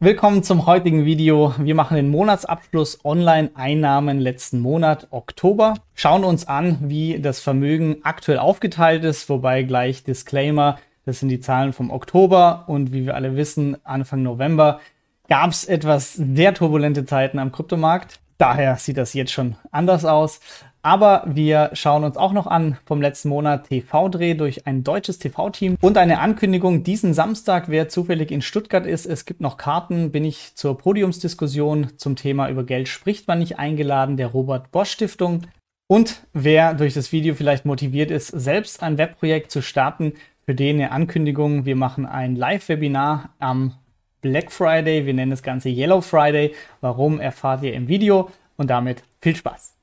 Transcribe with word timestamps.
Willkommen 0.00 0.42
zum 0.42 0.66
heutigen 0.66 1.04
Video. 1.04 1.54
Wir 1.56 1.76
machen 1.76 1.94
den 1.94 2.10
Monatsabschluss 2.10 3.04
Online-Einnahmen 3.04 4.18
letzten 4.18 4.58
Monat 4.58 5.06
Oktober. 5.12 5.74
Schauen 5.94 6.24
uns 6.24 6.48
an, 6.48 6.78
wie 6.82 7.20
das 7.20 7.38
Vermögen 7.38 7.98
aktuell 8.02 8.38
aufgeteilt 8.38 9.04
ist, 9.04 9.28
wobei 9.28 9.62
gleich 9.62 10.02
Disclaimer, 10.02 10.78
das 11.06 11.20
sind 11.20 11.28
die 11.28 11.38
Zahlen 11.38 11.72
vom 11.72 11.92
Oktober 11.92 12.64
und 12.66 12.92
wie 12.92 13.06
wir 13.06 13.14
alle 13.14 13.36
wissen, 13.36 13.76
Anfang 13.86 14.24
November 14.24 14.80
gab 15.28 15.52
es 15.52 15.64
etwas 15.64 16.14
sehr 16.14 16.54
turbulente 16.54 17.06
Zeiten 17.06 17.38
am 17.38 17.52
Kryptomarkt. 17.52 18.18
Daher 18.36 18.76
sieht 18.76 18.96
das 18.96 19.14
jetzt 19.14 19.32
schon 19.32 19.54
anders 19.70 20.04
aus. 20.04 20.40
Aber 20.84 21.22
wir 21.26 21.70
schauen 21.72 22.04
uns 22.04 22.18
auch 22.18 22.34
noch 22.34 22.46
an 22.46 22.76
vom 22.84 23.00
letzten 23.00 23.30
Monat 23.30 23.68
TV-Dreh 23.68 24.34
durch 24.34 24.66
ein 24.66 24.84
deutsches 24.84 25.18
TV-Team 25.18 25.78
und 25.80 25.96
eine 25.96 26.20
Ankündigung 26.20 26.82
diesen 26.82 27.14
Samstag, 27.14 27.70
wer 27.70 27.88
zufällig 27.88 28.30
in 28.30 28.42
Stuttgart 28.42 28.84
ist. 28.84 29.06
Es 29.06 29.24
gibt 29.24 29.40
noch 29.40 29.56
Karten, 29.56 30.12
bin 30.12 30.26
ich 30.26 30.54
zur 30.56 30.76
Podiumsdiskussion 30.76 31.96
zum 31.96 32.16
Thema 32.16 32.50
über 32.50 32.64
Geld 32.64 32.88
spricht 32.88 33.26
man 33.28 33.38
nicht 33.38 33.58
eingeladen, 33.58 34.18
der 34.18 34.26
Robert 34.26 34.70
Bosch 34.72 34.90
Stiftung. 34.90 35.46
Und 35.86 36.26
wer 36.34 36.74
durch 36.74 36.92
das 36.92 37.12
Video 37.12 37.34
vielleicht 37.34 37.64
motiviert 37.64 38.10
ist, 38.10 38.28
selbst 38.28 38.82
ein 38.82 38.98
Webprojekt 38.98 39.50
zu 39.50 39.62
starten, 39.62 40.12
für 40.44 40.54
den 40.54 40.76
eine 40.76 40.92
Ankündigung. 40.92 41.64
Wir 41.64 41.76
machen 41.76 42.04
ein 42.04 42.36
Live-Webinar 42.36 43.30
am 43.38 43.72
Black 44.20 44.52
Friday. 44.52 45.06
Wir 45.06 45.14
nennen 45.14 45.30
das 45.30 45.42
Ganze 45.42 45.70
Yellow 45.70 46.02
Friday. 46.02 46.54
Warum 46.82 47.20
erfahrt 47.20 47.62
ihr 47.62 47.72
im 47.72 47.88
Video? 47.88 48.30
Und 48.58 48.68
damit 48.68 49.02
viel 49.22 49.34
Spaß. 49.34 49.73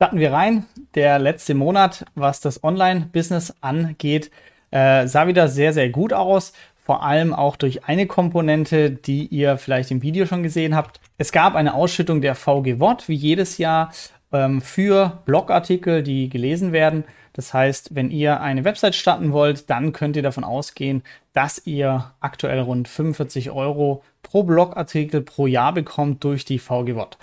Starten 0.00 0.20
wir 0.20 0.32
rein. 0.32 0.64
Der 0.94 1.18
letzte 1.18 1.54
Monat, 1.54 2.04
was 2.14 2.38
das 2.38 2.62
Online-Business 2.62 3.56
angeht, 3.60 4.30
äh, 4.70 5.08
sah 5.08 5.26
wieder 5.26 5.48
sehr, 5.48 5.72
sehr 5.72 5.88
gut 5.88 6.12
aus. 6.12 6.52
Vor 6.76 7.02
allem 7.02 7.34
auch 7.34 7.56
durch 7.56 7.86
eine 7.86 8.06
Komponente, 8.06 8.92
die 8.92 9.26
ihr 9.26 9.56
vielleicht 9.56 9.90
im 9.90 10.00
Video 10.00 10.24
schon 10.24 10.44
gesehen 10.44 10.76
habt. 10.76 11.00
Es 11.16 11.32
gab 11.32 11.56
eine 11.56 11.74
Ausschüttung 11.74 12.20
der 12.20 12.36
VG 12.36 12.78
Wort, 12.78 13.08
wie 13.08 13.16
jedes 13.16 13.58
Jahr, 13.58 13.90
ähm, 14.30 14.60
für 14.60 15.20
Blogartikel, 15.24 16.04
die 16.04 16.28
gelesen 16.28 16.70
werden. 16.70 17.02
Das 17.32 17.52
heißt, 17.52 17.96
wenn 17.96 18.12
ihr 18.12 18.40
eine 18.40 18.62
Website 18.62 18.94
starten 18.94 19.32
wollt, 19.32 19.68
dann 19.68 19.92
könnt 19.92 20.14
ihr 20.14 20.22
davon 20.22 20.44
ausgehen, 20.44 21.02
dass 21.32 21.66
ihr 21.66 22.12
aktuell 22.20 22.60
rund 22.60 22.86
45 22.86 23.50
Euro 23.50 24.04
pro 24.22 24.44
Blogartikel 24.44 25.22
pro 25.22 25.48
Jahr 25.48 25.72
bekommt 25.72 26.22
durch 26.22 26.44
die 26.44 26.60
VG 26.60 26.94
Wort. 26.94 27.18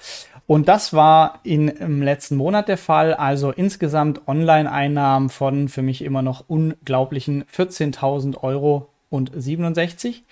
Und 0.47 0.67
das 0.67 0.93
war 0.93 1.39
in, 1.43 1.69
im 1.69 2.01
letzten 2.01 2.35
Monat 2.35 2.67
der 2.67 2.77
Fall. 2.77 3.13
Also 3.13 3.51
insgesamt 3.51 4.27
Online-Einnahmen 4.27 5.29
von 5.29 5.69
für 5.69 5.81
mich 5.81 6.03
immer 6.03 6.21
noch 6.21 6.45
unglaublichen 6.47 7.45
14.000 7.45 8.43
Euro 8.43 8.89
und 9.09 9.31
67. 9.35 10.23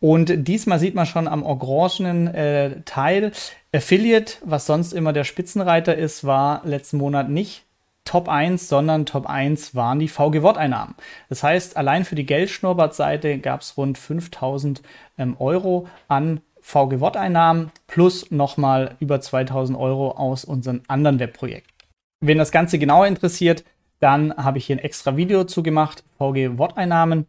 Und 0.00 0.48
diesmal 0.48 0.78
sieht 0.78 0.94
man 0.94 1.06
schon 1.06 1.28
am 1.28 1.42
orangenen 1.42 2.26
äh, 2.28 2.82
Teil, 2.84 3.32
Affiliate, 3.72 4.34
was 4.44 4.66
sonst 4.66 4.92
immer 4.92 5.12
der 5.12 5.24
Spitzenreiter 5.24 5.96
ist, 5.96 6.24
war 6.24 6.62
letzten 6.64 6.98
Monat 6.98 7.28
nicht 7.28 7.64
Top 8.04 8.28
1, 8.28 8.68
sondern 8.68 9.04
Top 9.04 9.26
1 9.26 9.74
waren 9.74 9.98
die 9.98 10.08
VG-Wort-Einnahmen. 10.08 10.94
Das 11.28 11.42
heißt, 11.42 11.76
allein 11.76 12.04
für 12.04 12.14
die 12.14 12.26
Geldschnurrbart-Seite 12.26 13.38
gab 13.38 13.62
es 13.62 13.76
rund 13.76 13.98
5000 13.98 14.80
ähm, 15.18 15.36
Euro 15.38 15.88
an 16.08 16.40
VG-Wort-Einnahmen 16.66 17.70
plus 17.86 18.32
nochmal 18.32 18.96
über 18.98 19.20
2000 19.20 19.78
Euro 19.78 20.10
aus 20.10 20.44
unseren 20.44 20.82
anderen 20.88 21.20
Webprojekten. 21.20 21.72
Wenn 22.20 22.38
das 22.38 22.50
Ganze 22.50 22.80
genauer 22.80 23.06
interessiert, 23.06 23.64
dann 24.00 24.36
habe 24.36 24.58
ich 24.58 24.66
hier 24.66 24.76
ein 24.76 24.80
extra 24.80 25.16
Video 25.16 25.44
zu 25.44 25.62
gemacht, 25.62 26.02
VG-Wort-Einnahmen. 26.18 27.26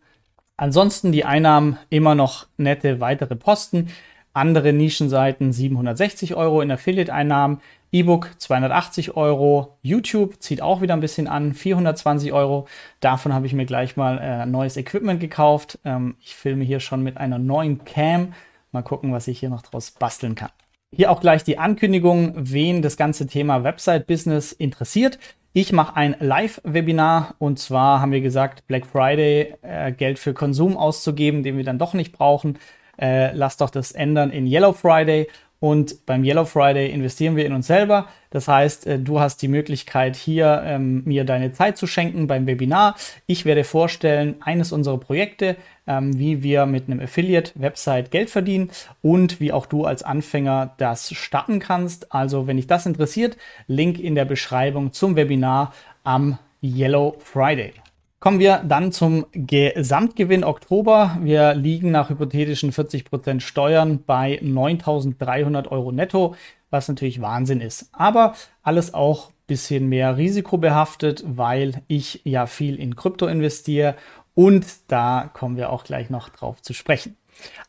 Ansonsten 0.58 1.12
die 1.12 1.24
Einnahmen 1.24 1.78
immer 1.92 2.16
noch 2.16 2.48
nette 2.58 3.00
weitere 3.00 3.36
Posten. 3.36 3.90
Andere 4.34 4.74
Nischenseiten 4.74 5.54
760 5.54 6.34
Euro 6.34 6.62
in 6.62 6.72
Affiliate-Einnahmen, 6.72 7.62
E-Book 7.92 8.32
280 8.40 9.16
Euro, 9.16 9.78
YouTube 9.84 10.42
zieht 10.42 10.62
auch 10.62 10.82
wieder 10.82 10.96
ein 10.96 11.00
bisschen 11.00 11.28
an, 11.28 11.54
420 11.54 12.34
Euro. 12.34 12.68
Davon 13.02 13.34
habe 13.34 13.46
ich 13.46 13.54
mir 13.54 13.66
gleich 13.66 13.98
mal 13.98 14.18
äh, 14.18 14.46
neues 14.48 14.78
Equipment 14.78 15.20
gekauft. 15.20 15.80
Ähm, 15.86 16.16
ich 16.22 16.36
filme 16.36 16.64
hier 16.64 16.80
schon 16.80 17.04
mit 17.04 17.18
einer 17.18 17.38
neuen 17.38 17.86
Cam. 17.86 18.34
Mal 18.78 18.84
gucken, 18.84 19.12
was 19.12 19.28
ich 19.28 19.40
hier 19.40 19.50
noch 19.50 19.64
draus 19.64 19.90
basteln 19.90 20.36
kann. 20.36 20.52
Hier 20.96 21.10
auch 21.10 21.20
gleich 21.20 21.44
die 21.44 21.58
Ankündigung, 21.58 22.34
wen 22.36 22.84
das 22.84 22.96
ganze 22.96 23.26
Thema 23.26 23.64
Website-Business 23.64 24.52
interessiert. 24.52 25.18
Ich 25.52 25.74
mache 25.74 25.96
ein 25.96 26.16
Live-Webinar 26.20 27.34
und 27.40 27.58
zwar 27.58 28.02
haben 28.02 28.12
wir 28.12 28.22
gesagt, 28.22 28.68
Black 28.68 28.86
Friday 28.86 29.56
äh, 29.64 29.92
Geld 29.94 30.20
für 30.20 30.36
Konsum 30.36 30.78
auszugeben, 30.78 31.42
den 31.42 31.58
wir 31.58 31.64
dann 31.64 31.80
doch 31.80 31.96
nicht 31.96 32.12
brauchen. 32.12 32.60
Äh, 33.02 33.34
lasst 33.34 33.62
doch 33.62 33.72
das 33.72 33.94
ändern 33.94 34.30
in 34.30 34.46
Yellow 34.46 34.74
Friday 34.74 35.28
und 35.60 36.06
beim 36.06 36.24
Yellow 36.24 36.46
Friday 36.46 36.92
investieren 36.92 37.36
wir 37.36 37.46
in 37.46 37.54
uns 37.54 37.68
selber. 37.68 38.08
Das 38.30 38.48
heißt, 38.48 38.86
äh, 38.88 39.00
du 39.00 39.20
hast 39.20 39.42
die 39.42 39.48
Möglichkeit, 39.48 40.16
hier 40.16 40.62
ähm, 40.66 41.04
mir 41.06 41.24
deine 41.24 41.54
Zeit 41.54 41.78
zu 41.78 41.88
schenken 41.88 42.28
beim 42.28 42.46
Webinar. 42.46 42.96
Ich 43.26 43.46
werde 43.46 43.64
vorstellen, 43.64 44.36
eines 44.42 44.72
unserer 44.72 45.00
Projekte, 45.00 45.56
ähm, 45.88 46.18
wie 46.20 46.44
wir 46.44 46.66
mit 46.66 46.88
einem 46.88 47.00
Affiliate-Website 47.00 48.12
Geld 48.12 48.30
verdienen 48.30 48.70
und 49.02 49.40
wie 49.40 49.52
auch 49.52 49.66
du 49.66 49.86
als 49.86 50.04
Anfänger 50.04 50.76
das 50.78 51.12
starten 51.14 51.60
kannst. 51.60 52.14
Also, 52.14 52.46
wenn 52.46 52.58
dich 52.58 52.68
das 52.68 52.86
interessiert, 52.86 53.38
Link 53.68 54.00
in 54.00 54.16
der 54.16 54.26
Beschreibung 54.26 54.94
zum 54.94 55.16
Webinar 55.16 55.74
am 56.04 56.38
Yellow 56.62 57.16
Friday. 57.20 57.74
Kommen 58.20 58.40
wir 58.40 58.64
dann 58.68 58.92
zum 58.92 59.28
Gesamtgewinn 59.32 60.44
Oktober. 60.44 61.20
Wir 61.22 61.54
liegen 61.54 61.92
nach 61.92 62.10
hypothetischen 62.10 62.72
40% 62.72 63.42
Steuern 63.42 64.04
bei 64.08 64.40
9.300 64.42 65.68
Euro 65.68 65.92
netto, 65.92 66.34
was 66.72 66.88
natürlich 66.88 67.22
Wahnsinn 67.22 67.62
ist. 67.62 67.90
Aber 67.94 68.34
alles 68.64 68.96
auch 68.96 69.30
ein 69.30 69.34
bisschen 69.46 69.88
mehr 69.88 70.18
risikobehaftet, 70.18 71.24
weil 71.28 71.84
ich 71.88 72.22
ja 72.24 72.48
viel 72.48 72.78
in 72.80 72.96
Krypto 72.96 73.28
investiere 73.28 73.96
und 74.38 74.68
da 74.88 75.32
kommen 75.34 75.58
wir 75.58 75.72
auch 75.72 75.84
gleich 75.84 76.12
noch 76.12 76.30
drauf 76.30 76.62
zu 76.62 76.74
sprechen. 76.74 77.18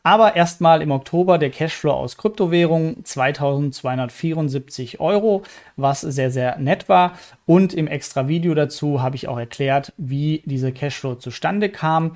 Aber 0.03 0.35
erstmal 0.35 0.83
im 0.83 0.91
Oktober 0.91 1.39
der 1.39 1.49
Cashflow 1.49 1.91
aus 1.91 2.15
Kryptowährungen 2.15 3.03
2274 3.03 4.99
Euro, 4.99 5.41
was 5.77 6.01
sehr, 6.01 6.29
sehr 6.29 6.59
nett 6.59 6.87
war. 6.87 7.13
Und 7.47 7.73
im 7.73 7.87
extra 7.87 8.27
Video 8.27 8.53
dazu 8.53 9.01
habe 9.01 9.15
ich 9.15 9.27
auch 9.27 9.39
erklärt, 9.39 9.93
wie 9.97 10.43
dieser 10.45 10.71
Cashflow 10.71 11.15
zustande 11.15 11.69
kam. 11.69 12.13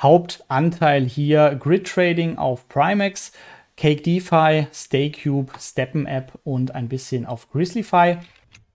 Hauptanteil 0.00 1.04
hier 1.04 1.54
Grid 1.54 1.86
Trading 1.86 2.38
auf 2.38 2.68
Primex, 2.68 3.30
Cake 3.76 4.02
DeFi, 4.02 4.66
StayCube, 4.72 5.52
Steppen 5.60 6.06
App 6.06 6.32
und 6.42 6.74
ein 6.74 6.88
bisschen 6.88 7.24
auf 7.24 7.48
Grizzlyfy. 7.52 8.16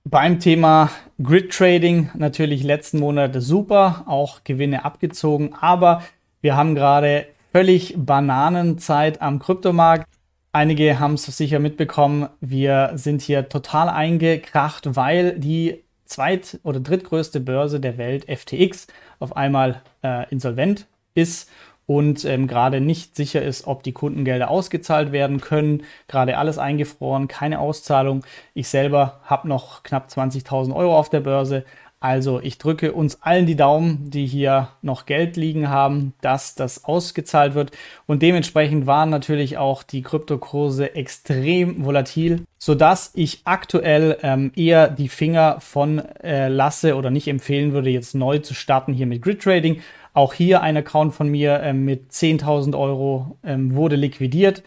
Beim 0.09 0.39
Thema 0.39 0.89
Grid 1.21 1.51
Trading 1.51 2.11
natürlich 2.13 2.63
letzten 2.63 2.99
Monate 2.99 3.41
super, 3.41 4.05
auch 4.07 4.45
Gewinne 4.45 4.85
abgezogen, 4.85 5.53
aber 5.59 6.01
wir 6.39 6.55
haben 6.55 6.75
gerade 6.75 7.25
völlig 7.51 7.93
Bananenzeit 7.97 9.21
am 9.21 9.39
Kryptomarkt. 9.39 10.07
Einige 10.53 11.01
haben 11.01 11.15
es 11.15 11.25
sicher 11.25 11.59
mitbekommen, 11.59 12.29
wir 12.39 12.91
sind 12.95 13.21
hier 13.21 13.49
total 13.49 13.89
eingekracht, 13.89 14.95
weil 14.95 15.37
die 15.39 15.83
zweit- 16.05 16.61
oder 16.63 16.79
drittgrößte 16.79 17.41
Börse 17.41 17.81
der 17.81 17.97
Welt, 17.97 18.27
FTX, 18.33 18.87
auf 19.19 19.35
einmal 19.35 19.81
äh, 20.03 20.25
insolvent 20.29 20.87
ist 21.15 21.49
und 21.87 22.25
ähm, 22.25 22.47
gerade 22.47 22.81
nicht 22.81 23.15
sicher 23.15 23.41
ist, 23.41 23.65
ob 23.65 23.81
die 23.81 23.93
Kundengelder 23.93 24.51
ausgezahlt 24.51 25.11
werden 25.11 25.41
können. 25.41 25.83
Gerade 26.07 26.37
alles 26.37 26.59
eingefroren, 26.59 27.27
keine 27.27 27.59
Auszahlung. 27.59 28.23
Ich 28.53 28.67
selber 28.67 29.21
habe 29.23 29.47
noch 29.47 29.81
knapp 29.81 30.09
20.000 30.09 30.75
Euro 30.75 30.97
auf 30.97 31.09
der 31.09 31.21
Börse, 31.21 31.63
also 31.99 32.39
ich 32.39 32.59
drücke 32.59 32.93
uns 32.93 33.23
allen 33.23 33.47
die 33.47 33.55
Daumen, 33.55 34.11
die 34.11 34.27
hier 34.27 34.69
noch 34.83 35.07
Geld 35.07 35.35
liegen 35.35 35.69
haben, 35.69 36.13
dass 36.21 36.53
das 36.53 36.85
ausgezahlt 36.85 37.55
wird. 37.55 37.71
Und 38.05 38.21
dementsprechend 38.21 38.85
waren 38.85 39.09
natürlich 39.09 39.57
auch 39.57 39.81
die 39.81 40.03
Kryptokurse 40.03 40.93
extrem 40.93 41.83
volatil, 41.83 42.45
sodass 42.59 43.11
ich 43.15 43.41
aktuell 43.45 44.17
ähm, 44.21 44.51
eher 44.55 44.89
die 44.89 45.09
Finger 45.09 45.59
von 45.59 45.97
äh, 46.21 46.49
lasse 46.49 46.95
oder 46.95 47.09
nicht 47.09 47.27
empfehlen 47.27 47.73
würde, 47.73 47.89
jetzt 47.89 48.13
neu 48.13 48.37
zu 48.39 48.53
starten 48.53 48.93
hier 48.93 49.07
mit 49.07 49.23
Grid 49.23 49.41
Trading. 49.41 49.81
Auch 50.17 50.33
hier 50.33 50.61
ein 50.63 50.75
Account 50.75 51.13
von 51.13 51.29
mir 51.29 51.59
äh, 51.61 51.73
mit 51.73 52.11
10.000 52.11 52.75
Euro 52.75 53.37
ähm, 53.43 53.75
wurde 53.75 53.95
liquidiert. 53.95 54.63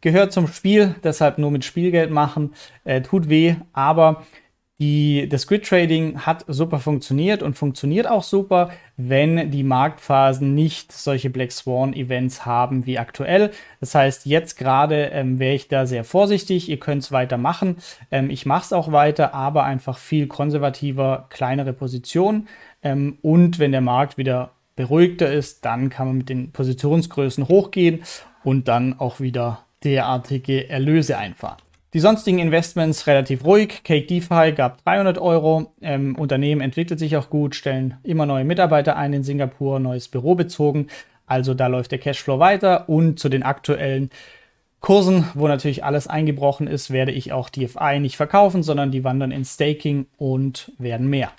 Gehört 0.00 0.32
zum 0.32 0.48
Spiel, 0.48 0.94
deshalb 1.04 1.36
nur 1.36 1.50
mit 1.50 1.62
Spielgeld 1.62 2.10
machen. 2.10 2.54
Äh, 2.84 3.02
tut 3.02 3.28
weh, 3.28 3.56
aber 3.74 4.24
Die, 4.80 5.28
das 5.28 5.46
Grid 5.46 5.66
Trading 5.66 6.20
hat 6.26 6.44
super 6.48 6.80
funktioniert 6.80 7.42
und 7.44 7.54
funktioniert 7.56 8.08
auch 8.08 8.24
super, 8.24 8.70
wenn 8.96 9.50
die 9.52 9.62
Marktphasen 9.62 10.54
nicht 10.54 10.90
solche 10.92 11.30
Black 11.30 11.52
Swan 11.52 11.94
Events 11.94 12.44
haben 12.44 12.84
wie 12.86 12.98
aktuell. 12.98 13.50
Das 13.80 13.94
heißt, 13.94 14.26
jetzt 14.26 14.56
gerade 14.58 15.06
ähm, 15.12 15.38
wäre 15.38 15.54
ich 15.54 15.68
da 15.68 15.86
sehr 15.86 16.02
vorsichtig. 16.04 16.68
Ihr 16.68 16.80
könnt 16.80 17.02
es 17.04 17.12
weitermachen. 17.12 17.76
Ähm, 18.10 18.30
ich 18.30 18.46
mache 18.46 18.64
es 18.64 18.72
auch 18.72 18.90
weiter, 18.90 19.32
aber 19.34 19.64
einfach 19.64 19.98
viel 19.98 20.26
konservativer, 20.26 21.26
kleinere 21.30 21.72
Positionen. 21.72 22.48
Ähm, 22.82 23.18
und 23.22 23.58
wenn 23.60 23.72
der 23.72 23.80
Markt 23.80 24.18
wieder 24.18 24.50
beruhigter 24.76 25.32
ist, 25.32 25.64
dann 25.64 25.90
kann 25.90 26.06
man 26.06 26.18
mit 26.18 26.28
den 26.28 26.52
Positionsgrößen 26.52 27.48
hochgehen 27.48 28.02
und 28.42 28.68
dann 28.68 28.98
auch 28.98 29.20
wieder 29.20 29.64
derartige 29.84 30.68
Erlöse 30.68 31.18
einfahren. 31.18 31.58
Die 31.94 32.00
sonstigen 32.00 32.40
Investments 32.40 33.06
relativ 33.06 33.44
ruhig. 33.44 33.82
Cake 33.84 34.06
DeFi 34.06 34.52
gab 34.56 34.82
300 34.84 35.16
Euro. 35.18 35.72
Ähm, 35.80 36.16
Unternehmen 36.16 36.60
entwickelt 36.60 36.98
sich 36.98 37.16
auch 37.16 37.30
gut, 37.30 37.54
stellen 37.54 37.94
immer 38.02 38.26
neue 38.26 38.44
Mitarbeiter 38.44 38.96
ein 38.96 39.12
in 39.12 39.22
Singapur, 39.22 39.78
neues 39.78 40.08
Büro 40.08 40.34
bezogen. 40.34 40.88
Also 41.26 41.54
da 41.54 41.68
läuft 41.68 41.92
der 41.92 42.00
Cashflow 42.00 42.40
weiter. 42.40 42.88
Und 42.88 43.20
zu 43.20 43.28
den 43.28 43.44
aktuellen 43.44 44.10
Kursen, 44.80 45.28
wo 45.34 45.46
natürlich 45.46 45.84
alles 45.84 46.08
eingebrochen 46.08 46.66
ist, 46.66 46.90
werde 46.90 47.12
ich 47.12 47.32
auch 47.32 47.48
DFI 47.48 48.00
nicht 48.00 48.16
verkaufen, 48.16 48.64
sondern 48.64 48.90
die 48.90 49.04
wandern 49.04 49.30
in 49.30 49.44
Staking 49.44 50.06
und 50.16 50.72
werden 50.78 51.08
mehr. 51.08 51.30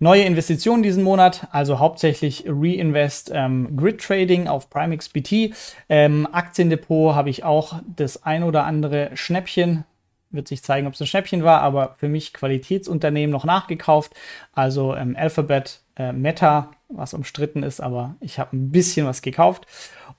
Neue 0.00 0.24
Investitionen 0.24 0.82
diesen 0.82 1.04
Monat, 1.04 1.46
also 1.52 1.78
hauptsächlich 1.78 2.44
Reinvest 2.48 3.30
ähm, 3.32 3.76
Grid 3.76 4.00
Trading 4.00 4.48
auf 4.48 4.68
PrimeXBT. 4.68 5.54
Ähm, 5.88 6.28
Aktiendepot 6.32 7.14
habe 7.14 7.30
ich 7.30 7.44
auch 7.44 7.80
das 7.96 8.24
ein 8.24 8.42
oder 8.42 8.64
andere 8.64 9.10
Schnäppchen. 9.14 9.84
Wird 10.30 10.48
sich 10.48 10.64
zeigen, 10.64 10.88
ob 10.88 10.94
es 10.94 11.00
ein 11.00 11.06
Schnäppchen 11.06 11.44
war, 11.44 11.60
aber 11.60 11.94
für 11.96 12.08
mich 12.08 12.32
Qualitätsunternehmen 12.32 13.30
noch 13.30 13.44
nachgekauft. 13.44 14.14
Also 14.52 14.96
ähm, 14.96 15.14
Alphabet, 15.16 15.80
äh, 15.96 16.12
Meta, 16.12 16.72
was 16.88 17.14
umstritten 17.14 17.62
ist, 17.62 17.80
aber 17.80 18.16
ich 18.20 18.40
habe 18.40 18.56
ein 18.56 18.72
bisschen 18.72 19.06
was 19.06 19.22
gekauft. 19.22 19.66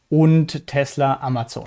Und 0.07 0.67
Tesla, 0.67 1.19
Amazon. 1.21 1.65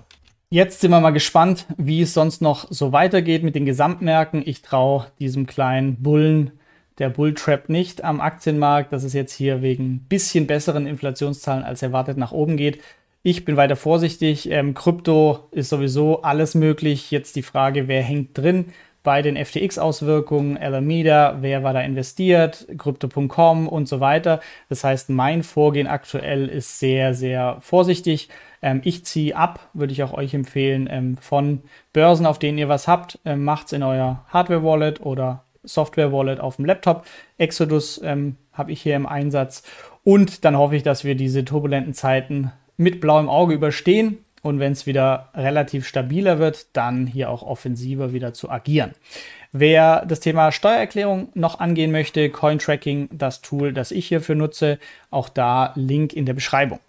Jetzt 0.48 0.80
sind 0.80 0.92
wir 0.92 1.00
mal 1.00 1.10
gespannt, 1.10 1.66
wie 1.76 2.00
es 2.00 2.14
sonst 2.14 2.40
noch 2.40 2.68
so 2.70 2.92
weitergeht 2.92 3.42
mit 3.42 3.54
den 3.54 3.66
Gesamtmärkten. 3.66 4.42
Ich 4.46 4.62
traue 4.62 5.08
diesem 5.18 5.46
kleinen 5.46 6.02
Bullen 6.02 6.57
der 6.98 7.08
Bulltrap 7.08 7.68
nicht 7.68 8.04
am 8.04 8.20
Aktienmarkt, 8.20 8.92
dass 8.92 9.04
es 9.04 9.12
jetzt 9.12 9.32
hier 9.32 9.62
wegen 9.62 10.00
bisschen 10.08 10.46
besseren 10.46 10.86
Inflationszahlen 10.86 11.64
als 11.64 11.82
erwartet 11.82 12.18
nach 12.18 12.32
oben 12.32 12.56
geht. 12.56 12.80
Ich 13.22 13.44
bin 13.44 13.56
weiter 13.56 13.76
vorsichtig. 13.76 14.50
Ähm, 14.50 14.74
Krypto 14.74 15.48
ist 15.50 15.68
sowieso 15.68 16.22
alles 16.22 16.54
möglich. 16.54 17.10
Jetzt 17.10 17.36
die 17.36 17.42
Frage, 17.42 17.88
wer 17.88 18.02
hängt 18.02 18.36
drin 18.38 18.66
bei 19.02 19.22
den 19.22 19.36
FTX-Auswirkungen, 19.36 20.58
Alameda, 20.58 21.38
wer 21.40 21.62
war 21.62 21.72
da 21.72 21.80
investiert, 21.80 22.66
Crypto.com 22.76 23.68
und 23.68 23.88
so 23.88 24.00
weiter. 24.00 24.40
Das 24.68 24.84
heißt, 24.84 25.08
mein 25.08 25.42
Vorgehen 25.42 25.86
aktuell 25.86 26.48
ist 26.48 26.78
sehr, 26.78 27.14
sehr 27.14 27.56
vorsichtig. 27.60 28.28
Ähm, 28.60 28.80
ich 28.84 29.04
ziehe 29.04 29.36
ab, 29.36 29.70
würde 29.72 29.92
ich 29.92 30.02
auch 30.02 30.12
euch 30.12 30.34
empfehlen, 30.34 30.88
ähm, 30.90 31.16
von 31.16 31.62
Börsen, 31.92 32.26
auf 32.26 32.38
denen 32.38 32.58
ihr 32.58 32.68
was 32.68 32.88
habt. 32.88 33.18
Ähm, 33.24 33.44
macht 33.44 33.68
es 33.68 33.72
in 33.72 33.82
euer 33.82 34.24
Hardware-Wallet 34.28 35.00
oder 35.00 35.44
Software-Wallet 35.64 36.40
auf 36.40 36.56
dem 36.56 36.64
Laptop. 36.64 37.06
Exodus 37.36 38.00
ähm, 38.02 38.36
habe 38.52 38.72
ich 38.72 38.82
hier 38.82 38.96
im 38.96 39.06
Einsatz. 39.06 39.62
Und 40.04 40.44
dann 40.44 40.56
hoffe 40.56 40.76
ich, 40.76 40.82
dass 40.82 41.04
wir 41.04 41.14
diese 41.14 41.44
turbulenten 41.44 41.94
Zeiten 41.94 42.52
mit 42.76 43.00
blauem 43.00 43.28
Auge 43.28 43.54
überstehen. 43.54 44.18
Und 44.42 44.60
wenn 44.60 44.72
es 44.72 44.86
wieder 44.86 45.30
relativ 45.34 45.86
stabiler 45.86 46.38
wird, 46.38 46.76
dann 46.76 47.06
hier 47.06 47.28
auch 47.30 47.42
offensiver 47.42 48.12
wieder 48.12 48.32
zu 48.32 48.50
agieren. 48.50 48.92
Wer 49.52 50.04
das 50.06 50.20
Thema 50.20 50.52
Steuererklärung 50.52 51.30
noch 51.34 51.58
angehen 51.58 51.90
möchte, 51.90 52.30
Cointracking, 52.30 53.08
das 53.12 53.40
Tool, 53.40 53.72
das 53.72 53.90
ich 53.90 54.06
hierfür 54.06 54.34
nutze, 54.34 54.78
auch 55.10 55.28
da 55.28 55.72
Link 55.74 56.12
in 56.12 56.26
der 56.26 56.34
Beschreibung. 56.34 56.80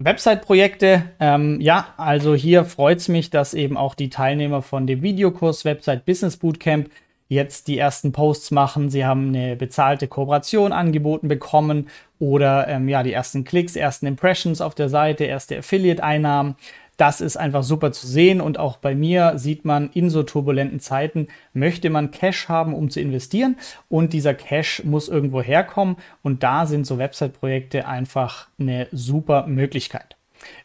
Website-Projekte, 0.00 1.04
ähm, 1.20 1.60
ja, 1.60 1.94
also 1.96 2.34
hier 2.34 2.64
freut 2.64 2.98
es 2.98 3.08
mich, 3.08 3.30
dass 3.30 3.54
eben 3.54 3.76
auch 3.76 3.94
die 3.94 4.10
Teilnehmer 4.10 4.62
von 4.62 4.86
dem 4.86 5.02
Videokurs 5.02 5.64
Website 5.64 6.04
Business 6.04 6.36
Bootcamp 6.36 6.90
jetzt 7.32 7.66
die 7.66 7.78
ersten 7.78 8.12
Posts 8.12 8.50
machen. 8.50 8.90
Sie 8.90 9.04
haben 9.04 9.28
eine 9.28 9.56
bezahlte 9.56 10.06
Kooperation 10.06 10.72
angeboten 10.72 11.28
bekommen 11.28 11.88
oder 12.18 12.68
ähm, 12.68 12.88
ja, 12.88 13.02
die 13.02 13.12
ersten 13.12 13.44
Klicks, 13.44 13.74
ersten 13.74 14.06
Impressions 14.06 14.60
auf 14.60 14.74
der 14.74 14.88
Seite, 14.88 15.24
erste 15.24 15.58
Affiliate-Einnahmen. 15.58 16.56
Das 16.98 17.20
ist 17.20 17.36
einfach 17.36 17.62
super 17.62 17.90
zu 17.90 18.06
sehen 18.06 18.40
und 18.40 18.58
auch 18.58 18.76
bei 18.76 18.94
mir 18.94 19.32
sieht 19.36 19.64
man, 19.64 19.90
in 19.94 20.10
so 20.10 20.22
turbulenten 20.22 20.78
Zeiten 20.78 21.28
möchte 21.54 21.88
man 21.88 22.10
Cash 22.10 22.48
haben, 22.48 22.74
um 22.74 22.90
zu 22.90 23.00
investieren 23.00 23.56
und 23.88 24.12
dieser 24.12 24.34
Cash 24.34 24.84
muss 24.84 25.08
irgendwo 25.08 25.40
herkommen 25.40 25.96
und 26.22 26.42
da 26.42 26.66
sind 26.66 26.86
so 26.86 26.98
Website-Projekte 26.98 27.88
einfach 27.88 28.48
eine 28.60 28.88
super 28.92 29.46
Möglichkeit. 29.46 30.16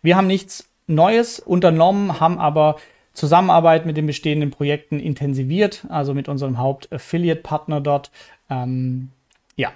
Wir 0.02 0.18
haben 0.18 0.28
nichts 0.28 0.70
Neues 0.86 1.40
unternommen, 1.40 2.20
haben 2.20 2.40
aber 2.40 2.76
Zusammenarbeit 3.18 3.88
mit 3.88 3.98
den 3.98 4.06
bestehenden 4.06 4.52
Projekten 4.52 5.00
intensiviert, 5.00 5.88
also 5.90 6.14
mit 6.14 6.30
unserem 6.30 6.60
Haupt-Affiliate-Partner 6.60 7.82
dort. 7.82 8.12
Ähm, 8.48 9.10
ja, 9.56 9.72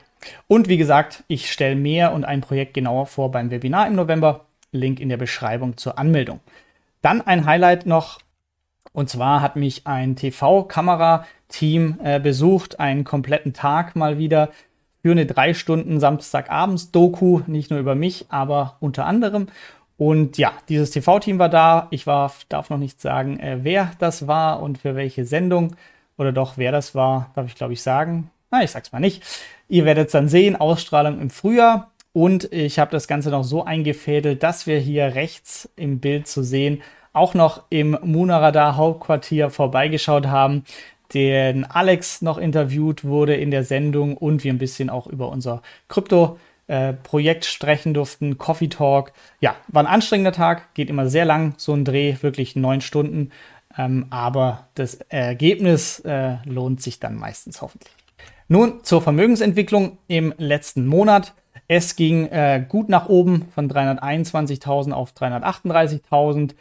und 0.47 0.69
wie 0.69 0.77
gesagt, 0.77 1.23
ich 1.27 1.51
stelle 1.51 1.75
mehr 1.75 2.13
und 2.13 2.23
ein 2.23 2.41
Projekt 2.41 2.75
genauer 2.75 3.07
vor 3.07 3.31
beim 3.31 3.49
Webinar 3.49 3.88
im 3.88 3.95
November. 3.95 4.45
Link 4.71 4.99
in 4.99 5.09
der 5.09 5.17
Beschreibung 5.17 5.75
zur 5.75 5.97
Anmeldung. 5.97 6.39
Dann 7.01 7.19
ein 7.21 7.47
Highlight 7.47 7.88
noch, 7.88 8.21
und 8.93 9.09
zwar 9.09 9.41
hat 9.41 9.55
mich 9.55 9.88
ein 9.88 10.15
TV-Kamera-Team 10.15 11.97
äh, 12.03 12.19
besucht, 12.19 12.79
einen 12.79 13.03
kompletten 13.03 13.53
Tag 13.53 13.95
mal 13.95 14.19
wieder 14.19 14.51
für 15.01 15.11
eine 15.11 15.25
drei 15.25 15.55
Stunden 15.55 15.99
Samstagabends-Doku, 15.99 17.41
nicht 17.47 17.71
nur 17.71 17.79
über 17.79 17.95
mich, 17.95 18.27
aber 18.29 18.77
unter 18.81 19.07
anderem. 19.07 19.47
Und 20.01 20.39
ja, 20.39 20.53
dieses 20.68 20.89
TV-Team 20.89 21.38
war 21.38 21.48
da. 21.48 21.88
Ich 21.92 22.07
war, 22.07 22.33
darf 22.50 22.71
noch 22.71 22.80
nicht 22.80 23.00
sagen, 23.00 23.39
äh, 23.39 23.59
wer 23.62 23.92
das 24.00 24.25
war 24.25 24.63
und 24.63 24.80
für 24.80 24.95
welche 24.95 25.25
Sendung. 25.25 25.75
Oder 26.18 26.31
doch, 26.31 26.57
wer 26.57 26.71
das 26.71 26.95
war, 26.95 27.30
darf 27.36 27.45
ich 27.45 27.53
glaube 27.53 27.74
ich 27.74 27.83
sagen. 27.83 28.31
Na, 28.50 28.63
ich 28.63 28.71
sag's 28.71 28.92
mal 28.92 29.00
nicht. 29.00 29.21
Ihr 29.69 29.86
werdet 29.86 30.07
es 30.07 30.13
dann 30.13 30.27
sehen, 30.27 30.56
Ausstrahlung 30.56 31.21
im 31.21 31.30
Frühjahr. 31.30 31.92
Und 32.13 32.51
ich 32.51 32.80
habe 32.80 32.89
das 32.89 33.07
Ganze 33.07 33.30
noch 33.30 33.44
so 33.44 33.63
eingefädelt, 33.63 34.42
dass 34.42 34.65
wir 34.65 34.80
hier 34.80 35.13
rechts 35.13 35.69
im 35.75 36.00
Bild 36.00 36.27
zu 36.27 36.42
sehen 36.42 36.81
auch 37.13 37.33
noch 37.33 37.63
im 37.69 37.98
Munaradar 38.01 38.77
Hauptquartier 38.77 39.50
vorbeigeschaut 39.50 40.27
haben, 40.27 40.63
den 41.13 41.65
Alex 41.65 42.21
noch 42.21 42.38
interviewt 42.38 43.03
wurde 43.03 43.36
in 43.36 43.51
der 43.51 43.65
Sendung 43.65 44.15
und 44.15 44.44
wir 44.44 44.53
ein 44.53 44.57
bisschen 44.57 44.89
auch 44.89 45.07
über 45.07 45.30
unser 45.30 45.62
Krypto 45.89 46.39
äh, 46.71 46.94
Projekt 46.94 47.44
sprechen 47.44 47.94
durften, 47.94 48.38
Coffee 48.38 48.69
Talk. 48.69 49.12
Ja, 49.41 49.57
war 49.68 49.83
ein 49.83 49.94
anstrengender 49.94 50.31
Tag, 50.31 50.73
geht 50.73 50.89
immer 50.89 51.09
sehr 51.09 51.25
lang, 51.25 51.53
so 51.57 51.73
ein 51.73 51.83
Dreh, 51.83 52.15
wirklich 52.21 52.56
neun 52.56 52.79
Stunden. 52.79 53.31
Ähm, 53.77 54.06
aber 54.09 54.68
das 54.75 54.95
Ergebnis 55.09 56.00
äh, 56.00 56.35
lohnt 56.45 56.81
sich 56.81 57.01
dann 57.01 57.15
meistens 57.15 57.62
hoffentlich. 57.62 57.94
Nun 58.47 58.85
zur 58.85 59.01
Vermögensentwicklung 59.01 59.97
im 60.07 60.33
letzten 60.38 60.88
Monat. 60.88 61.33
Es 61.68 61.98
ging 61.98 62.27
äh, 62.27 62.65
gut 62.67 62.88
nach 62.88 63.10
oben 63.10 63.48
von 63.53 63.69
321.000 63.69 64.91
auf 64.91 65.12
338.000. 65.12 66.55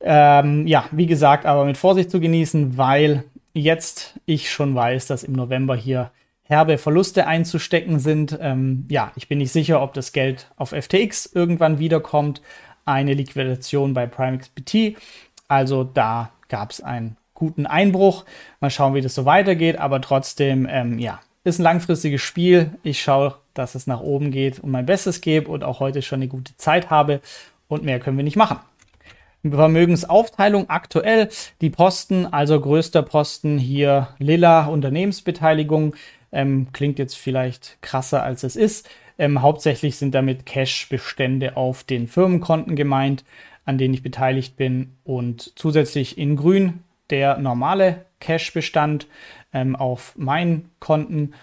Ähm, 0.00 0.66
ja, 0.66 0.84
wie 0.90 1.06
gesagt, 1.06 1.46
aber 1.46 1.64
mit 1.64 1.78
Vorsicht 1.78 2.10
zu 2.10 2.20
genießen, 2.20 2.76
weil 2.76 3.24
jetzt 3.54 4.20
ich 4.26 4.50
schon 4.50 4.74
weiß, 4.74 5.06
dass 5.06 5.24
im 5.24 5.32
November 5.32 5.76
hier 5.76 6.10
herbe 6.44 6.78
Verluste 6.78 7.26
einzustecken 7.26 7.98
sind. 7.98 8.38
Ähm, 8.40 8.86
ja, 8.88 9.12
ich 9.16 9.28
bin 9.28 9.38
nicht 9.38 9.52
sicher, 9.52 9.82
ob 9.82 9.94
das 9.94 10.12
Geld 10.12 10.50
auf 10.56 10.70
FTX 10.70 11.26
irgendwann 11.26 11.78
wiederkommt. 11.78 12.42
Eine 12.84 13.14
Liquidation 13.14 13.94
bei 13.94 14.06
PrimeXBT. 14.06 14.96
Also 15.48 15.84
da 15.84 16.30
gab 16.48 16.70
es 16.70 16.82
einen 16.82 17.16
guten 17.32 17.66
Einbruch. 17.66 18.24
Mal 18.60 18.70
schauen, 18.70 18.94
wie 18.94 19.00
das 19.00 19.14
so 19.14 19.24
weitergeht. 19.24 19.78
Aber 19.78 20.00
trotzdem, 20.00 20.68
ähm, 20.70 20.98
ja, 20.98 21.20
ist 21.44 21.58
ein 21.58 21.64
langfristiges 21.64 22.20
Spiel. 22.20 22.70
Ich 22.82 23.02
schaue, 23.02 23.36
dass 23.54 23.74
es 23.74 23.86
nach 23.86 24.00
oben 24.00 24.30
geht 24.30 24.58
und 24.60 24.70
mein 24.70 24.86
Bestes 24.86 25.20
gebe 25.20 25.50
und 25.50 25.64
auch 25.64 25.80
heute 25.80 26.02
schon 26.02 26.18
eine 26.18 26.28
gute 26.28 26.56
Zeit 26.56 26.90
habe. 26.90 27.20
Und 27.68 27.84
mehr 27.84 28.00
können 28.00 28.18
wir 28.18 28.24
nicht 28.24 28.36
machen. 28.36 28.58
Vermögensaufteilung 29.50 30.70
aktuell 30.70 31.28
die 31.60 31.68
Posten, 31.68 32.26
also 32.26 32.58
größter 32.58 33.02
Posten 33.02 33.58
hier 33.58 34.08
Lilla 34.18 34.66
Unternehmensbeteiligung 34.66 35.94
ähm, 36.34 36.68
klingt 36.72 36.98
jetzt 36.98 37.16
vielleicht 37.16 37.78
krasser, 37.80 38.22
als 38.22 38.42
es 38.42 38.56
ist. 38.56 38.88
Ähm, 39.16 39.42
hauptsächlich 39.42 39.96
sind 39.96 40.14
damit 40.14 40.44
Cash-Bestände 40.44 41.56
auf 41.56 41.84
den 41.84 42.08
Firmenkonten 42.08 42.76
gemeint, 42.76 43.24
an 43.64 43.78
denen 43.78 43.94
ich 43.94 44.02
beteiligt 44.02 44.56
bin. 44.56 44.92
Und 45.04 45.52
zusätzlich 45.56 46.18
in 46.18 46.36
grün 46.36 46.80
der 47.10 47.38
normale 47.38 48.04
Cash-Bestand 48.20 49.06
ähm, 49.52 49.76
auf 49.76 50.14
meinen 50.16 50.70
Konten. 50.80 51.34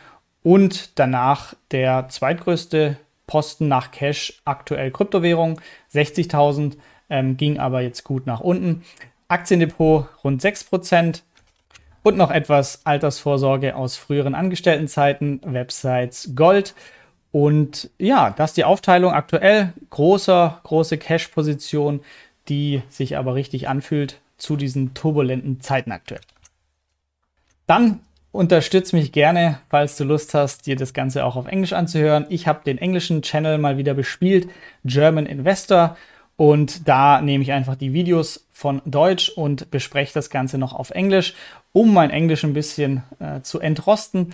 Und 0.43 0.99
danach 0.99 1.55
der 1.71 2.09
zweitgrößte 2.09 2.97
Posten 3.27 3.67
nach 3.67 3.91
Cash, 3.91 4.41
aktuell 4.43 4.91
Kryptowährung, 4.91 5.61
60.000, 5.93 6.77
ähm, 7.09 7.37
ging 7.37 7.59
aber 7.59 7.81
jetzt 7.81 8.03
gut 8.03 8.27
nach 8.27 8.41
unten. 8.41 8.83
Aktiendepot 9.29 10.09
rund 10.23 10.41
6%, 10.43 11.21
und 12.03 12.17
noch 12.17 12.31
etwas 12.31 12.81
Altersvorsorge 12.85 13.75
aus 13.75 13.97
früheren 13.97 14.35
Angestelltenzeiten, 14.35 15.41
Websites 15.43 16.31
Gold. 16.35 16.73
Und 17.31 17.89
ja, 17.97 18.31
das 18.31 18.51
ist 18.51 18.57
die 18.57 18.65
Aufteilung 18.65 19.13
aktuell. 19.13 19.73
Großer, 19.89 20.59
große 20.63 20.97
Cash-Position, 20.97 22.01
die 22.49 22.81
sich 22.89 23.17
aber 23.17 23.35
richtig 23.35 23.69
anfühlt 23.69 24.19
zu 24.37 24.55
diesen 24.55 24.93
turbulenten 24.93 25.61
Zeiten 25.61 25.91
aktuell. 25.91 26.21
Dann 27.67 27.99
unterstütze 28.31 28.95
mich 28.95 29.11
gerne, 29.11 29.59
falls 29.69 29.97
du 29.97 30.03
Lust 30.03 30.33
hast, 30.33 30.65
dir 30.65 30.75
das 30.75 30.93
Ganze 30.93 31.25
auch 31.25 31.35
auf 31.35 31.47
Englisch 31.47 31.73
anzuhören. 31.73 32.25
Ich 32.29 32.47
habe 32.47 32.61
den 32.65 32.77
englischen 32.77 33.21
Channel 33.21 33.57
mal 33.57 33.77
wieder 33.77 33.93
bespielt, 33.93 34.49
German 34.83 35.25
Investor. 35.25 35.97
Und 36.35 36.87
da 36.87 37.21
nehme 37.21 37.43
ich 37.43 37.51
einfach 37.51 37.75
die 37.75 37.93
Videos 37.93 38.47
von 38.51 38.81
Deutsch 38.85 39.29
und 39.29 39.71
bespreche 39.71 40.13
das 40.13 40.29
Ganze 40.29 40.57
noch 40.57 40.73
auf 40.73 40.89
Englisch, 40.91 41.33
um 41.71 41.93
mein 41.93 42.09
Englisch 42.09 42.43
ein 42.43 42.53
bisschen 42.53 43.03
äh, 43.19 43.41
zu 43.41 43.59
entrosten. 43.59 44.33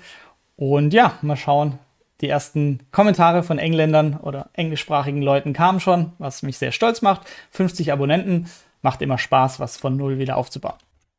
Und 0.56 0.94
ja, 0.94 1.18
mal 1.22 1.36
schauen. 1.36 1.80
Die 2.22 2.30
ersten 2.30 2.80
Kommentare 2.92 3.44
von 3.44 3.60
Engländern 3.60 4.18
oder 4.18 4.50
englischsprachigen 4.54 5.22
Leuten 5.22 5.54
kamen 5.54 5.80
schon, 5.80 6.14
was 6.18 6.42
mich 6.42 6.58
sehr 6.58 6.72
stolz 6.72 7.04
macht. 7.04 7.22
50 7.52 7.92
Abonnenten. 7.92 8.48
Macht 8.82 9.02
immer 9.02 9.18
Spaß, 9.18 9.60
was 9.60 9.78
von 9.78 9.98
Null 9.98 10.18
wieder 10.18 10.38
aufzubauen. 10.38 10.78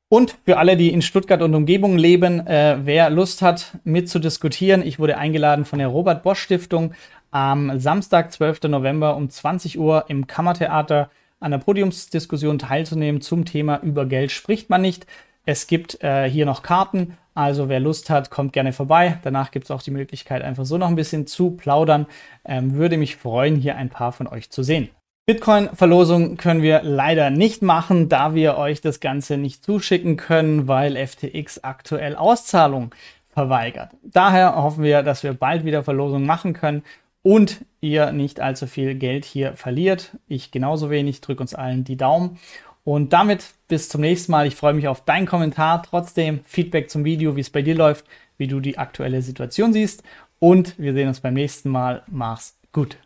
Und 0.09 0.37
für 0.47 0.57
alle, 0.57 0.77
die 0.77 0.91
in 0.91 1.03
Stuttgart 1.03 1.43
und 1.43 1.55
Umgebung 1.55 1.99
leben, 1.99 2.47
äh, 2.47 2.79
wer 2.83 3.11
Lust 3.11 3.43
hat, 3.43 3.77
mitzudiskutieren, 3.85 4.83
ich 4.83 4.99
wurde 4.99 5.19
eingeladen 5.19 5.67
von 5.67 5.79
der 5.79 5.89
Robert 5.89 6.23
Bosch 6.23 6.41
Stiftung 6.41 6.95
am 7.31 7.79
Samstag, 7.79 8.33
12. 8.33 8.65
November 8.65 9.17
um 9.17 9.29
20 9.29 9.79
Uhr 9.79 10.05
im 10.09 10.27
Kammertheater 10.27 11.11
an 11.41 11.51
der 11.51 11.59
Podiumsdiskussion 11.59 12.59
teilzunehmen 12.59 13.21
zum 13.21 13.45
Thema 13.45 13.81
Über 13.83 14.07
Geld 14.07 14.33
spricht 14.33 14.71
man 14.71 14.83
nicht. 14.83 15.07
Es 15.45 15.67
gibt 15.67 16.03
äh, 16.03 16.29
hier 16.29 16.47
noch 16.47 16.63
Karten, 16.63 17.17
also 17.35 17.69
wer 17.69 17.81
Lust 17.81 18.11
hat, 18.11 18.31
kommt 18.31 18.53
gerne 18.53 18.73
vorbei. 18.73 19.19
Danach 19.23 19.51
gibt 19.51 19.67
es 19.67 19.71
auch 19.71 19.83
die 19.83 19.93
Möglichkeit, 19.93 20.43
einfach 20.43 20.65
so 20.65 20.77
noch 20.77 20.89
ein 20.89 20.97
bisschen 20.97 21.27
zu 21.27 21.53
plaudern. 21.53 22.07
Ähm, 22.45 22.75
würde 22.75 22.97
mich 22.97 23.17
freuen, 23.17 23.57
hier 23.57 23.77
ein 23.77 23.91
paar 23.91 24.13
von 24.13 24.27
euch 24.27 24.51
zu 24.51 24.63
sehen. 24.63 24.89
Bitcoin-Verlosung 25.27 26.37
können 26.37 26.63
wir 26.63 26.83
leider 26.83 27.31
nicht 27.31 27.63
machen, 27.63 28.09
da 28.09 28.35
wir 28.35 28.57
euch 28.57 28.81
das 28.81 28.99
Ganze 28.99 29.37
nicht 29.37 29.63
zuschicken 29.63 30.17
können, 30.17 30.67
weil 30.67 30.97
FTX 30.97 31.63
aktuell 31.63 32.17
Auszahlung 32.17 32.95
verweigert. 33.29 33.91
Daher 34.03 34.57
hoffen 34.57 34.83
wir, 34.83 35.03
dass 35.03 35.23
wir 35.23 35.35
bald 35.35 35.65
wieder 35.65 35.85
Verlosung 35.85 36.27
machen 36.27 36.55
können 36.55 36.83
und 37.29 37.67
ihr 37.83 38.11
nicht 38.13 38.41
allzu 38.41 38.67
viel 38.67 38.95
Geld 38.95 39.27
hier 39.27 39.55
verliert. 39.55 40.17
Ich 40.29 40.51
genauso 40.51 40.89
wenig, 40.89 41.21
drücke 41.21 41.43
uns 41.43 41.55
allen 41.55 41.85
die 41.85 41.99
Daumen. 41.99 42.39
Und 42.85 43.13
damit 43.13 43.45
bis 43.69 43.91
zum 43.91 44.01
nächsten 44.01 44.33
Mal. 44.33 44.47
Ich 44.47 44.57
freue 44.57 44.73
mich 44.73 44.89
auf 44.89 45.05
deinen 45.05 45.27
Kommentar. 45.27 45.83
Trotzdem 45.83 46.41
Feedback 46.47 46.89
zum 46.89 47.05
Video, 47.05 47.37
wie 47.37 47.43
es 47.43 47.51
bei 47.51 47.61
dir 47.61 47.75
läuft, 47.75 48.07
wie 48.39 48.47
du 48.47 48.61
die 48.61 48.79
aktuelle 48.79 49.21
Situation 49.21 49.75
siehst. 49.75 50.03
Und 50.39 50.79
wir 50.79 50.95
sehen 50.95 51.07
uns 51.07 51.21
beim 51.21 51.35
nächsten 51.35 51.69
Mal. 51.69 52.03
Mach's 52.07 52.57
gut. 52.73 52.97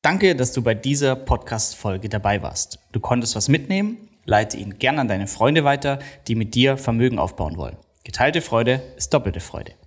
Danke, 0.00 0.34
dass 0.34 0.54
du 0.54 0.62
bei 0.62 0.72
dieser 0.72 1.14
Podcast-Folge 1.14 2.08
dabei 2.08 2.40
warst. 2.40 2.78
Du 2.92 3.00
konntest 3.00 3.36
was 3.36 3.50
mitnehmen? 3.50 3.98
Leite 4.24 4.56
ihn 4.56 4.78
gern 4.78 4.98
an 4.98 5.08
deine 5.08 5.26
Freunde 5.26 5.64
weiter, 5.64 5.98
die 6.28 6.34
mit 6.34 6.54
dir 6.54 6.78
Vermögen 6.78 7.18
aufbauen 7.18 7.58
wollen. 7.58 7.76
Geteilte 8.04 8.40
Freude 8.40 8.80
ist 8.96 9.12
doppelte 9.12 9.40
Freude. 9.40 9.72